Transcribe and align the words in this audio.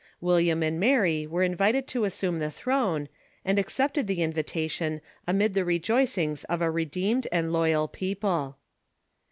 William 0.19 0.63
and 0.63 0.79
Mary 0.79 1.27
were 1.27 1.43
in 1.43 1.51
ENGLISH 1.51 1.67
DEISM 1.73 1.85
307 1.85 1.85
vited 1.85 1.87
to 1.87 2.05
assume 2.07 2.39
the 2.39 2.49
throne, 2.51 3.09
and 3.45 3.59
accepted 3.59 4.07
the 4.07 4.23
invitation 4.23 4.99
amid 5.27 5.53
the 5.53 5.63
rejoicings 5.63 6.43
of 6.45 6.59
a 6.59 6.71
redeemed 6.71 7.27
and 7.31 7.53
loyal 7.53 7.87
people. 7.87 8.57